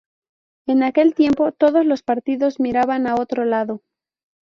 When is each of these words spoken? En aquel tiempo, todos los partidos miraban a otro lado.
En 0.65 0.81
aquel 0.81 1.13
tiempo, 1.13 1.51
todos 1.51 1.85
los 1.85 2.01
partidos 2.01 2.59
miraban 2.59 3.05
a 3.05 3.13
otro 3.21 3.45
lado. 3.45 3.83